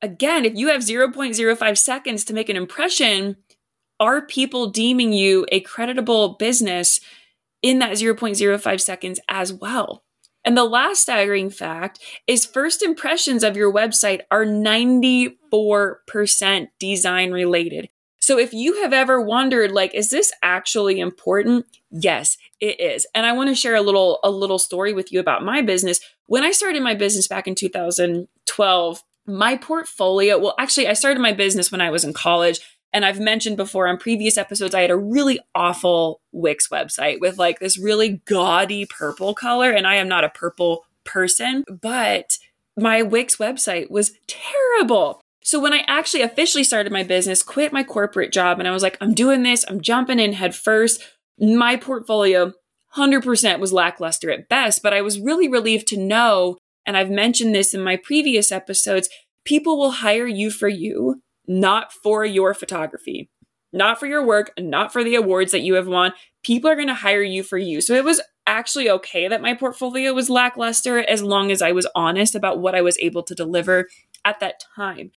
again, 0.00 0.44
if 0.44 0.54
you 0.54 0.68
have 0.68 0.82
0.05 0.82 1.78
seconds 1.78 2.24
to 2.24 2.34
make 2.34 2.48
an 2.48 2.56
impression, 2.56 3.36
are 4.00 4.22
people 4.22 4.70
deeming 4.70 5.12
you 5.12 5.46
a 5.50 5.60
creditable 5.60 6.38
business 6.38 7.00
in 7.64 7.80
that 7.80 7.92
0.05 7.92 8.80
seconds 8.80 9.18
as 9.26 9.52
well? 9.52 10.04
And 10.44 10.56
the 10.56 10.64
last 10.64 11.02
staggering 11.02 11.48
fact 11.48 11.98
is 12.26 12.44
first 12.44 12.82
impressions 12.82 13.42
of 13.42 13.56
your 13.56 13.72
website 13.72 14.20
are 14.30 14.44
94% 14.44 16.68
design 16.78 17.32
related. 17.32 17.88
So 18.20 18.38
if 18.38 18.52
you 18.52 18.82
have 18.82 18.92
ever 18.92 19.20
wondered 19.20 19.72
like 19.72 19.94
is 19.94 20.10
this 20.10 20.32
actually 20.42 21.00
important? 21.00 21.66
Yes, 21.90 22.36
it 22.60 22.80
is. 22.80 23.06
And 23.14 23.26
I 23.26 23.32
want 23.32 23.48
to 23.48 23.54
share 23.54 23.74
a 23.74 23.82
little 23.82 24.18
a 24.22 24.30
little 24.30 24.58
story 24.58 24.92
with 24.92 25.12
you 25.12 25.20
about 25.20 25.44
my 25.44 25.62
business. 25.62 26.00
When 26.26 26.44
I 26.44 26.52
started 26.52 26.82
my 26.82 26.94
business 26.94 27.28
back 27.28 27.46
in 27.46 27.54
2012, 27.54 29.02
my 29.26 29.56
portfolio, 29.56 30.38
well 30.38 30.54
actually 30.58 30.88
I 30.88 30.92
started 30.92 31.20
my 31.20 31.32
business 31.32 31.72
when 31.72 31.80
I 31.80 31.90
was 31.90 32.04
in 32.04 32.12
college 32.12 32.60
and 32.94 33.04
I've 33.04 33.18
mentioned 33.18 33.56
before 33.56 33.88
on 33.88 33.98
previous 33.98 34.38
episodes, 34.38 34.72
I 34.72 34.82
had 34.82 34.90
a 34.92 34.96
really 34.96 35.40
awful 35.52 36.20
Wix 36.30 36.68
website 36.68 37.20
with 37.20 37.38
like 37.38 37.58
this 37.58 37.76
really 37.76 38.22
gaudy 38.24 38.86
purple 38.86 39.34
color. 39.34 39.72
And 39.72 39.84
I 39.84 39.96
am 39.96 40.06
not 40.06 40.22
a 40.22 40.28
purple 40.28 40.84
person, 41.02 41.64
but 41.68 42.38
my 42.76 43.02
Wix 43.02 43.36
website 43.36 43.90
was 43.90 44.12
terrible. 44.28 45.20
So 45.42 45.58
when 45.58 45.72
I 45.72 45.82
actually 45.88 46.22
officially 46.22 46.62
started 46.62 46.92
my 46.92 47.02
business, 47.02 47.42
quit 47.42 47.72
my 47.72 47.82
corporate 47.82 48.32
job, 48.32 48.60
and 48.60 48.68
I 48.68 48.70
was 48.70 48.82
like, 48.82 48.96
I'm 49.00 49.12
doing 49.12 49.42
this, 49.42 49.64
I'm 49.68 49.80
jumping 49.80 50.20
in 50.20 50.32
head 50.32 50.54
first. 50.54 51.02
My 51.38 51.76
portfolio 51.76 52.52
100% 52.96 53.58
was 53.58 53.72
lackluster 53.72 54.30
at 54.30 54.48
best, 54.48 54.82
but 54.82 54.94
I 54.94 55.02
was 55.02 55.20
really 55.20 55.48
relieved 55.48 55.88
to 55.88 55.98
know, 55.98 56.58
and 56.86 56.96
I've 56.96 57.10
mentioned 57.10 57.54
this 57.54 57.74
in 57.74 57.82
my 57.82 57.96
previous 57.96 58.52
episodes, 58.52 59.08
people 59.44 59.76
will 59.76 59.90
hire 59.90 60.28
you 60.28 60.50
for 60.50 60.68
you 60.68 61.20
not 61.46 61.92
for 61.92 62.24
your 62.24 62.54
photography, 62.54 63.30
not 63.72 63.98
for 63.98 64.06
your 64.06 64.24
work, 64.24 64.52
not 64.58 64.92
for 64.92 65.04
the 65.04 65.14
awards 65.14 65.52
that 65.52 65.62
you 65.62 65.74
have 65.74 65.86
won. 65.86 66.12
People 66.42 66.70
are 66.70 66.76
going 66.76 66.88
to 66.88 66.94
hire 66.94 67.22
you 67.22 67.42
for 67.42 67.58
you. 67.58 67.80
So 67.80 67.94
it 67.94 68.04
was 68.04 68.20
actually 68.46 68.90
okay 68.90 69.28
that 69.28 69.42
my 69.42 69.54
portfolio 69.54 70.12
was 70.12 70.30
lackluster 70.30 70.98
as 70.98 71.22
long 71.22 71.50
as 71.50 71.62
I 71.62 71.72
was 71.72 71.88
honest 71.94 72.34
about 72.34 72.60
what 72.60 72.74
I 72.74 72.82
was 72.82 72.98
able 72.98 73.22
to 73.24 73.34
deliver 73.34 73.88
at 74.24 74.40
that 74.40 74.62
time. 74.76 75.12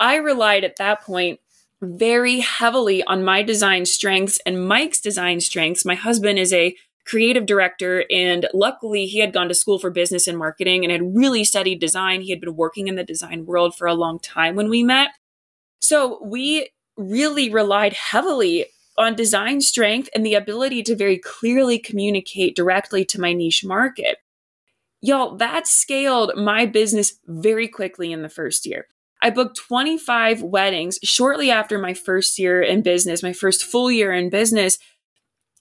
I 0.00 0.16
relied 0.16 0.64
at 0.64 0.76
that 0.76 1.02
point 1.02 1.40
very 1.80 2.40
heavily 2.40 3.02
on 3.04 3.24
my 3.24 3.42
design 3.42 3.84
strengths 3.84 4.40
and 4.44 4.66
Mike's 4.66 5.00
design 5.00 5.40
strengths. 5.40 5.84
My 5.84 5.94
husband 5.94 6.38
is 6.38 6.52
a 6.52 6.76
creative 7.06 7.46
director 7.46 8.04
and 8.10 8.46
luckily 8.52 9.06
he 9.06 9.20
had 9.20 9.32
gone 9.32 9.48
to 9.48 9.54
school 9.54 9.78
for 9.78 9.90
business 9.90 10.26
and 10.26 10.36
marketing 10.36 10.84
and 10.84 10.92
had 10.92 11.16
really 11.16 11.42
studied 11.42 11.80
design. 11.80 12.20
He 12.20 12.30
had 12.30 12.40
been 12.40 12.56
working 12.56 12.86
in 12.86 12.96
the 12.96 13.04
design 13.04 13.46
world 13.46 13.74
for 13.74 13.86
a 13.86 13.94
long 13.94 14.18
time 14.18 14.56
when 14.56 14.68
we 14.68 14.82
met. 14.82 15.10
So 15.80 16.20
we 16.22 16.70
really 16.96 17.50
relied 17.50 17.92
heavily 17.92 18.66
on 18.96 19.14
design 19.14 19.60
strength 19.60 20.08
and 20.14 20.26
the 20.26 20.34
ability 20.34 20.82
to 20.82 20.96
very 20.96 21.18
clearly 21.18 21.78
communicate 21.78 22.56
directly 22.56 23.04
to 23.04 23.20
my 23.20 23.32
niche 23.32 23.64
market. 23.64 24.18
Y'all, 25.00 25.36
that 25.36 25.68
scaled 25.68 26.32
my 26.36 26.66
business 26.66 27.14
very 27.26 27.68
quickly 27.68 28.12
in 28.12 28.22
the 28.22 28.28
first 28.28 28.66
year. 28.66 28.88
I 29.22 29.30
booked 29.30 29.56
25 29.56 30.42
weddings 30.42 30.98
shortly 31.02 31.50
after 31.50 31.78
my 31.78 31.94
first 31.94 32.38
year 32.38 32.60
in 32.60 32.82
business, 32.82 33.22
my 33.22 33.32
first 33.32 33.64
full 33.64 33.90
year 33.90 34.12
in 34.12 34.30
business. 34.30 34.78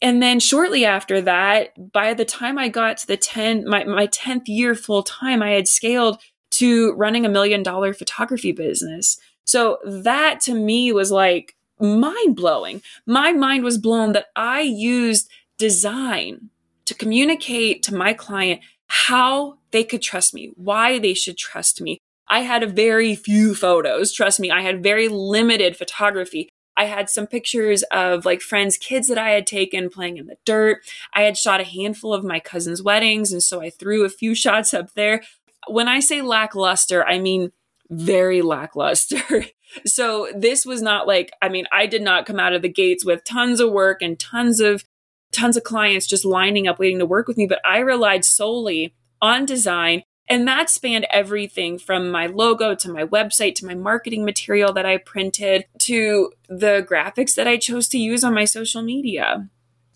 And 0.02 0.22
then 0.22 0.40
shortly 0.40 0.86
after 0.86 1.22
that, 1.22 1.92
by 1.92 2.14
the 2.14 2.26
time 2.26 2.58
I 2.58 2.70
got 2.70 2.98
to 2.98 3.08
the 3.08 3.18
10, 3.18 3.68
my, 3.68 3.84
my 3.84 4.08
10th 4.08 4.48
year 4.48 4.76
full 4.76 5.04
time, 5.04 5.42
I 5.42 5.52
had 5.52 5.68
scaled 5.68 6.20
to 6.52 6.94
running 6.94 7.26
a 7.26 7.30
million 7.30 7.64
dollar 7.64 7.94
photography 7.94 8.52
business. 8.52 9.20
So 9.48 9.80
that 9.86 10.42
to 10.42 10.54
me 10.54 10.92
was 10.92 11.12
like 11.12 11.56
mind 11.80 12.36
blowing. 12.36 12.82
My 13.06 13.32
mind 13.32 13.64
was 13.64 13.78
blown 13.78 14.12
that 14.14 14.28
I 14.36 14.62
used 14.62 15.30
design 15.58 16.50
to 16.86 16.94
communicate 16.94 17.82
to 17.84 17.96
my 17.96 18.14
client 18.14 18.62
how 18.88 19.58
they 19.72 19.84
could 19.84 20.02
trust 20.02 20.34
me, 20.34 20.52
why 20.56 21.00
they 21.00 21.14
should 21.14 21.38
trust 21.38 21.82
me. 21.82 21.98
I 22.30 22.42
had 22.42 22.62
a 22.62 22.68
very 22.68 23.16
few 23.16 23.56
photos. 23.56 24.12
Trust 24.12 24.40
me, 24.40 24.52
I 24.52 24.62
had 24.62 24.84
very 24.84 25.08
limited 25.08 25.78
photography. 25.78 26.50
I 26.76 26.86
had 26.86 27.10
some 27.10 27.26
pictures 27.26 27.84
of 27.84 28.26
like 28.26 28.42
friends' 28.42 28.78
kids 28.78 29.08
that 29.08 29.18
I 29.18 29.32
had 29.32 29.48
taken 29.48 29.90
playing 29.90 30.18
in 30.18 30.28
the 30.28 30.38
dirt. 30.46 30.82
I 31.14 31.24
had 31.24 31.38
shot 31.38 31.62
a 31.62 31.66
handful 31.66 32.14
of 32.14 32.24
my 32.24 32.40
cousin's 32.40 32.84
weddings, 32.84 33.32
and 33.32 33.42
so 33.42 33.62
I 33.62 33.70
threw 33.70 34.06
a 34.06 34.10
few 34.10 34.36
shots 34.44 34.74
up 34.74 34.94
there. 34.94 35.24
When 35.68 35.88
I 35.88 36.00
say 36.00 36.22
lackluster, 36.22 37.06
I 37.06 37.20
mean 37.20 37.52
very 37.90 38.42
lackluster. 38.42 39.46
so 39.86 40.30
this 40.36 40.66
was 40.66 40.82
not 40.82 41.08
like, 41.08 41.32
I 41.42 41.50
mean, 41.50 41.66
I 41.72 41.86
did 41.86 42.02
not 42.02 42.26
come 42.26 42.40
out 42.40 42.54
of 42.54 42.62
the 42.62 42.70
gates 42.70 43.06
with 43.06 43.24
tons 43.24 43.60
of 43.60 43.72
work 43.72 44.02
and 44.02 44.20
tons 44.20 44.60
of 44.60 44.84
tons 45.32 45.58
of 45.58 45.64
clients 45.64 46.08
just 46.08 46.24
lining 46.26 46.68
up 46.68 46.80
waiting 46.80 47.00
to 47.00 47.06
work 47.06 47.28
with 47.28 47.38
me, 47.38 47.46
but 47.46 47.60
I 47.66 47.80
relied 47.80 48.24
solely 48.24 48.94
on 49.22 49.46
design 49.46 50.04
And 50.30 50.48
that 50.48 50.70
spanned 50.70 51.08
everything 51.10 51.80
from 51.80 52.12
my 52.12 52.28
logo 52.28 52.76
to 52.76 52.92
my 52.92 53.06
website 53.06 53.56
to 53.56 53.66
my 53.66 53.76
marketing 53.76 54.26
material 54.26 54.74
that 54.74 54.86
I 54.86 54.98
printed 54.98 55.66
to 55.80 56.32
the 56.50 56.86
graphics 56.90 57.36
that 57.36 57.48
I 57.48 57.58
chose 57.58 57.88
to 57.90 57.98
use 57.98 58.24
on 58.24 58.34
my 58.34 58.46
social 58.46 58.82
media. 58.82 59.50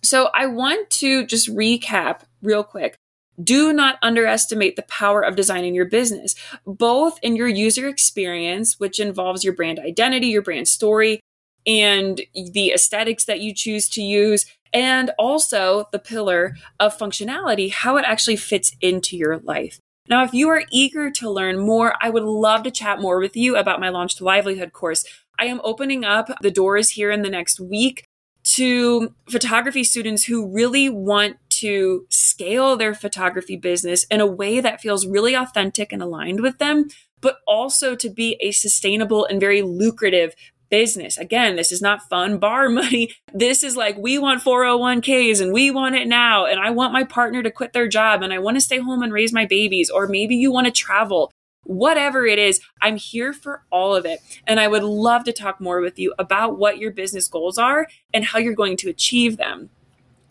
So 0.04 0.30
I 0.34 0.46
want 0.48 0.90
to 0.92 1.26
just 1.26 1.50
recap 1.50 2.22
real 2.42 2.64
quick. 2.64 2.96
Do 3.42 3.74
not 3.74 3.98
underestimate 4.02 4.76
the 4.76 4.82
power 4.84 5.22
of 5.22 5.36
designing 5.36 5.76
your 5.76 5.86
business, 5.86 6.36
both 6.66 7.20
in 7.22 7.36
your 7.36 7.48
user 7.48 7.88
experience, 7.88 8.80
which 8.80 9.00
involves 9.00 9.44
your 9.44 9.54
brand 9.54 9.80
identity, 9.80 10.28
your 10.28 10.42
brand 10.42 10.68
story, 10.68 11.20
and 11.66 12.22
the 12.34 12.72
aesthetics 12.74 13.26
that 13.26 13.40
you 13.40 13.54
choose 13.54 13.88
to 13.90 14.02
use, 14.02 14.46
and 14.74 15.12
also 15.18 15.88
the 15.92 16.00
pillar 16.00 16.56
of 16.80 16.98
functionality, 16.98 17.72
how 17.72 17.98
it 17.98 18.06
actually 18.06 18.36
fits 18.36 18.76
into 18.82 19.18
your 19.18 19.38
life. 19.40 19.80
Now, 20.08 20.24
if 20.24 20.34
you 20.34 20.50
are 20.50 20.64
eager 20.72 21.12
to 21.12 21.30
learn 21.30 21.60
more, 21.60 21.96
I 22.02 22.10
would 22.10 22.24
love 22.24 22.64
to 22.64 22.72
chat 22.72 23.00
more 23.00 23.20
with 23.20 23.36
you 23.36 23.56
about 23.56 23.80
my 23.80 23.90
Launch 23.90 24.16
to 24.16 24.24
Livelihood 24.24 24.74
course. 24.74 25.06
I 25.40 25.46
am 25.46 25.62
opening 25.64 26.04
up 26.04 26.30
the 26.42 26.52
doors 26.52 26.92
here 26.92 27.12
in 27.12 27.22
the 27.22 27.30
next 27.30 27.60
week 27.60 28.04
to 28.44 29.14
photography 29.30 29.84
students 29.84 30.26
who 30.26 30.48
really 30.48 30.90
want 30.90 31.38
to 31.62 32.06
scale 32.10 32.76
their 32.76 32.94
photography 32.94 33.56
business 33.56 34.06
in 34.06 34.20
a 34.20 34.26
way 34.26 34.60
that 34.60 34.82
feels 34.82 35.08
really 35.08 35.36
authentic 35.36 35.92
and 35.92 36.02
aligned 36.02 36.42
with 36.42 36.58
them, 36.58 36.88
but 37.22 37.38
also 37.48 37.96
to 37.96 38.10
be 38.10 38.38
a 38.42 38.52
sustainable 38.52 39.26
and 39.26 39.40
very 39.40 39.62
lucrative 39.62 40.36
business. 40.72 41.20
Again, 41.20 41.56
this 41.56 41.72
is 41.72 41.82
not 41.82 42.10
fun 42.10 42.40
bar 42.40 42.68
money. 42.82 43.14
This 43.32 43.64
is 43.64 43.78
like, 43.78 43.98
we 43.98 44.18
want 44.18 44.44
401ks 44.44 45.40
and 45.40 45.54
we 45.54 45.70
want 45.70 45.96
it 45.96 46.08
now. 46.08 46.48
And 46.48 46.60
I 46.60 46.72
want 46.72 46.94
my 46.94 47.04
partner 47.04 47.44
to 47.44 47.52
quit 47.52 47.74
their 47.74 47.88
job 47.88 48.24
and 48.24 48.34
I 48.34 48.40
want 48.40 48.58
to 48.58 48.62
stay 48.62 48.80
home 48.80 49.04
and 49.04 49.14
raise 49.14 49.34
my 49.34 49.46
babies. 49.46 49.92
Or 49.92 50.08
maybe 50.08 50.36
you 50.36 50.52
want 50.52 50.66
to 50.66 50.72
travel. 50.72 51.32
Whatever 51.66 52.26
it 52.26 52.40
is, 52.40 52.60
I'm 52.82 52.96
here 52.96 53.34
for 53.34 53.64
all 53.70 53.96
of 53.96 54.04
it. 54.04 54.20
And 54.48 54.60
I 54.60 54.68
would 54.68 54.82
love 54.82 55.26
to 55.26 55.34
talk 55.34 55.62
more 55.62 55.80
with 55.80 56.00
you 56.00 56.12
about 56.18 56.58
what 56.58 56.80
your 56.80 56.92
business 56.92 57.28
goals 57.28 57.60
are 57.60 57.86
and 58.12 58.26
how 58.26 58.40
you're 58.40 58.56
going 58.56 58.78
to 58.78 58.90
achieve 58.90 59.38
them. 59.38 59.70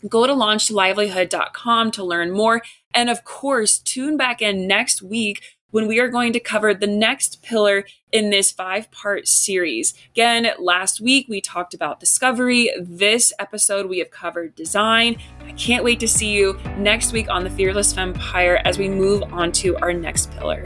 Go 0.07 0.27
to 0.27 0.33
launchtolivelihood.com 0.33 1.91
to 1.91 2.03
learn 2.03 2.31
more. 2.31 2.61
And 2.93 3.09
of 3.09 3.23
course, 3.23 3.79
tune 3.79 4.17
back 4.17 4.41
in 4.41 4.67
next 4.67 5.01
week 5.01 5.41
when 5.71 5.87
we 5.87 5.99
are 5.99 6.09
going 6.09 6.33
to 6.33 6.39
cover 6.39 6.73
the 6.73 6.87
next 6.87 7.41
pillar 7.41 7.85
in 8.11 8.29
this 8.29 8.51
five 8.51 8.91
part 8.91 9.27
series. 9.27 9.93
Again, 10.11 10.47
last 10.59 11.01
week 11.01 11.27
we 11.27 11.41
talked 11.41 11.73
about 11.73 11.99
discovery. 11.99 12.69
This 12.79 13.33
episode 13.39 13.87
we 13.87 13.99
have 13.99 14.11
covered 14.11 14.53
design. 14.55 15.17
I 15.41 15.53
can't 15.53 15.83
wait 15.83 15.99
to 16.01 16.07
see 16.07 16.31
you 16.31 16.59
next 16.77 17.13
week 17.13 17.29
on 17.29 17.43
the 17.43 17.49
Fearless 17.49 17.93
Vampire 17.93 18.61
as 18.65 18.77
we 18.77 18.89
move 18.89 19.23
on 19.31 19.51
to 19.53 19.77
our 19.77 19.93
next 19.93 20.31
pillar. 20.31 20.63